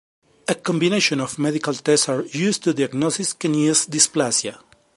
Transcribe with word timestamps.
A 0.47 0.55
combination 0.55 1.21
of 1.21 1.37
medical 1.37 1.75
tests 1.75 2.09
are 2.09 2.23
used 2.23 2.63
to 2.63 2.73
diagnosis 2.73 3.33
kniest 3.35 3.91
dysplasia. 3.91 4.59